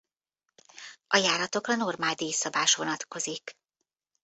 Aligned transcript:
A 1.07 1.17
járatokra 1.17 1.75
normál 1.75 2.13
díjszabás 2.13 2.75
vonatkozik. 2.75 3.57